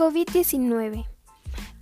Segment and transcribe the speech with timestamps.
[0.00, 1.04] COVID-19.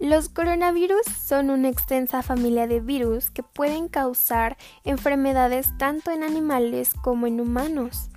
[0.00, 6.94] Los coronavirus son una extensa familia de virus que pueden causar enfermedades tanto en animales
[7.00, 8.10] como en humanos.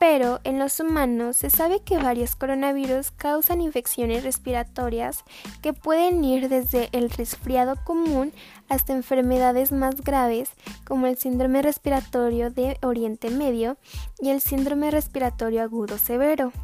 [0.00, 5.22] Pero en los humanos se sabe que varios coronavirus causan infecciones respiratorias
[5.60, 8.32] que pueden ir desde el resfriado común
[8.70, 10.48] hasta enfermedades más graves
[10.86, 13.76] como el síndrome respiratorio de Oriente Medio
[14.18, 16.54] y el síndrome respiratorio agudo severo.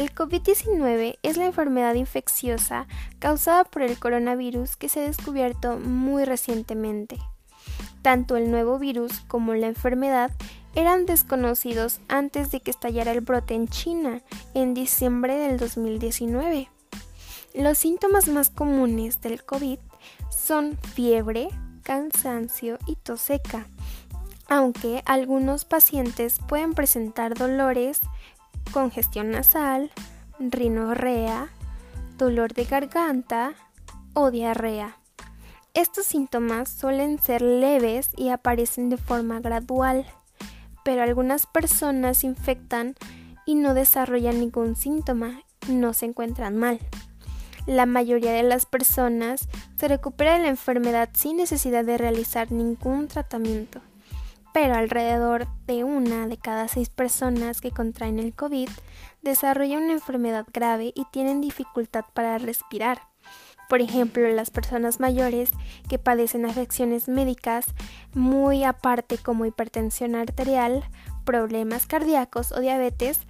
[0.00, 2.86] El COVID-19 es la enfermedad infecciosa
[3.18, 7.18] causada por el coronavirus que se ha descubierto muy recientemente.
[8.00, 10.30] Tanto el nuevo virus como la enfermedad
[10.74, 14.22] eran desconocidos antes de que estallara el brote en China
[14.54, 16.70] en diciembre del 2019.
[17.52, 19.80] Los síntomas más comunes del COVID
[20.30, 21.50] son fiebre,
[21.82, 23.66] cansancio y tos seca,
[24.48, 28.00] aunque algunos pacientes pueden presentar dolores,
[28.70, 29.90] congestión nasal,
[30.38, 31.48] rinorrea,
[32.16, 33.52] dolor de garganta
[34.14, 34.96] o diarrea.
[35.74, 40.06] Estos síntomas suelen ser leves y aparecen de forma gradual,
[40.84, 42.94] pero algunas personas infectan
[43.46, 46.80] y no desarrollan ningún síntoma, no se encuentran mal.
[47.66, 53.06] La mayoría de las personas se recupera de la enfermedad sin necesidad de realizar ningún
[53.06, 53.80] tratamiento
[54.52, 58.68] pero alrededor de una de cada seis personas que contraen el COVID
[59.22, 63.02] desarrolla una enfermedad grave y tienen dificultad para respirar.
[63.68, 65.50] Por ejemplo, las personas mayores
[65.88, 67.66] que padecen afecciones médicas
[68.14, 70.82] muy aparte como hipertensión arterial,
[71.24, 73.20] problemas cardíacos o diabetes,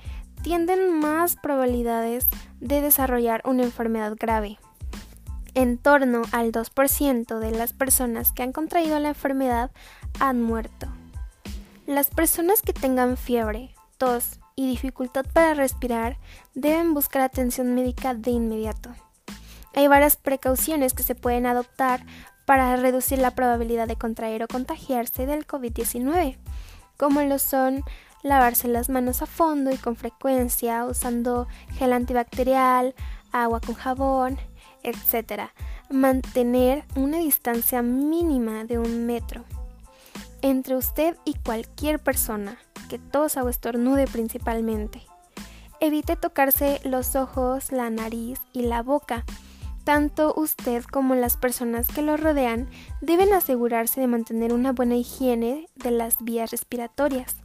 [0.43, 2.29] tienden más probabilidades
[2.61, 4.59] de desarrollar una enfermedad grave.
[5.53, 9.71] En torno al 2% de las personas que han contraído la enfermedad
[10.21, 10.90] han muerto.
[11.91, 16.19] Las personas que tengan fiebre, tos y dificultad para respirar
[16.55, 18.91] deben buscar atención médica de inmediato.
[19.75, 22.07] Hay varias precauciones que se pueden adoptar
[22.47, 26.39] para reducir la probabilidad de contraer o contagiarse del COVID-19,
[26.97, 27.83] como lo son
[28.23, 32.95] lavarse las manos a fondo y con frecuencia usando gel antibacterial,
[33.33, 34.39] agua con jabón,
[34.85, 35.51] etc.
[35.91, 39.45] Mantener una distancia mínima de un metro
[40.43, 42.59] entre usted y cualquier persona
[42.89, 45.03] que tosa o estornude principalmente.
[45.81, 49.25] Evite tocarse los ojos, la nariz y la boca.
[49.85, 52.69] Tanto usted como las personas que lo rodean
[53.01, 57.37] deben asegurarse de mantener una buena higiene de las vías respiratorias.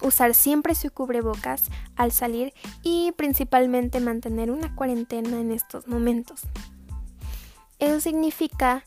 [0.00, 1.64] Usar siempre su cubrebocas
[1.96, 2.52] al salir
[2.82, 6.42] y principalmente mantener una cuarentena en estos momentos.
[7.80, 8.84] Eso significa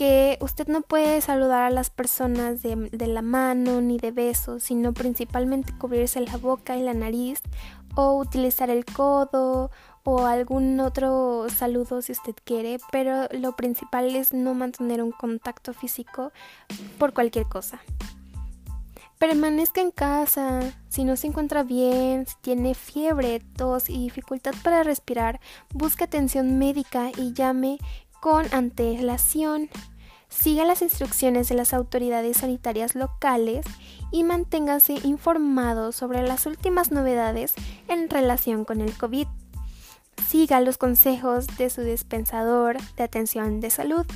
[0.00, 4.94] que usted no puede saludar a las personas de, la mano ni de besos, sino
[4.94, 7.42] principalmente cubrirse la boca y la nariz
[7.96, 9.70] o utilizar el codo
[10.02, 15.74] o algún otro saludo si usted quiere, pero lo principal es no mantener un contacto
[15.74, 16.32] físico
[16.98, 17.78] por cualquier cosa.
[19.18, 24.82] Permanezca en casa, si no se encuentra bien, si tiene fiebre, tos y dificultad para
[24.82, 25.40] respirar,
[25.74, 27.76] busque atención médica y llame
[28.20, 29.68] con antelación.
[30.28, 33.66] Siga las instrucciones de las autoridades sanitarias locales
[34.12, 37.54] y manténgase informado sobre las últimas novedades
[37.88, 39.26] en relación con el COVID.
[40.28, 44.06] Siga los consejos de su dispensador de atención de salud,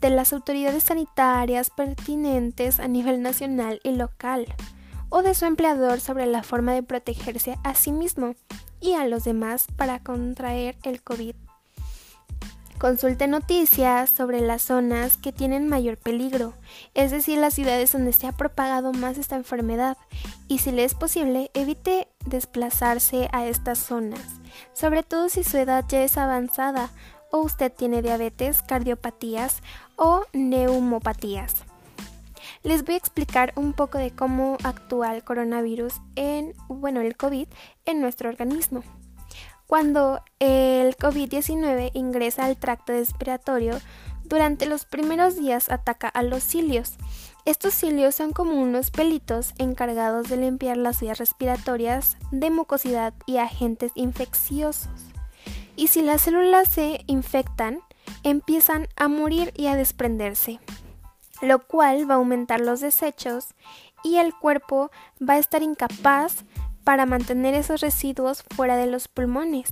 [0.00, 4.46] de las autoridades sanitarias pertinentes a nivel nacional y local,
[5.08, 8.34] o de su empleador sobre la forma de protegerse a sí mismo
[8.80, 11.34] y a los demás para contraer el COVID.
[12.78, 16.54] Consulte noticias sobre las zonas que tienen mayor peligro,
[16.94, 19.96] es decir, las ciudades donde se ha propagado más esta enfermedad,
[20.46, 24.22] y si le es posible, evite desplazarse a estas zonas,
[24.74, 26.90] sobre todo si su edad ya es avanzada
[27.32, 29.60] o usted tiene diabetes, cardiopatías
[29.96, 31.56] o neumopatías.
[32.62, 37.48] Les voy a explicar un poco de cómo actúa el coronavirus en, bueno, el COVID
[37.86, 38.84] en nuestro organismo.
[39.68, 43.78] Cuando el COVID-19 ingresa al tracto respiratorio,
[44.24, 46.94] durante los primeros días ataca a los cilios.
[47.44, 53.36] Estos cilios son como unos pelitos encargados de limpiar las vías respiratorias de mucosidad y
[53.36, 54.88] agentes infecciosos.
[55.76, 57.80] Y si las células se infectan,
[58.22, 60.60] empiezan a morir y a desprenderse,
[61.42, 63.48] lo cual va a aumentar los desechos
[64.02, 66.46] y el cuerpo va a estar incapaz
[66.88, 69.68] para mantener esos residuos fuera de los pulmones.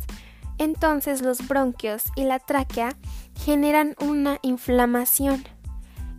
[0.58, 2.94] Entonces los bronquios y la tráquea
[3.42, 5.42] generan una inflamación.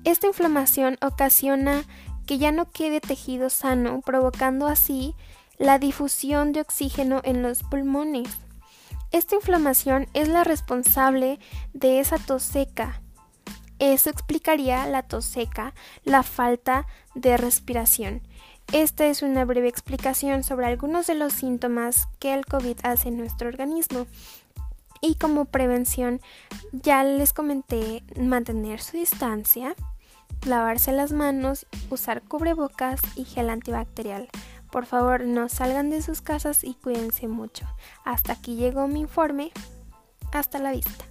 [0.06, 1.84] Esta inflamación ocasiona
[2.26, 5.14] que ya no quede tejido sano, provocando así
[5.60, 8.36] la difusión de oxígeno en los pulmones.
[9.12, 11.38] Esta inflamación es la responsable
[11.74, 13.04] de esa tos seca.
[13.78, 18.24] Eso explicaría la tos seca, la falta de respiración.
[18.74, 23.18] Esta es una breve explicación sobre algunos de los síntomas que el COVID hace en
[23.18, 24.08] nuestro organismo.
[25.00, 26.19] Y como prevención,
[26.74, 29.74] ya les comenté mantener su distancia,
[30.46, 34.28] lavarse las manos, usar cubrebocas y gel antibacterial.
[34.69, 37.66] Por favor, no salgan de sus casas y cuídense mucho.
[38.04, 39.52] Hasta aquí llegó mi informe.
[40.34, 41.06] Hasta la vista.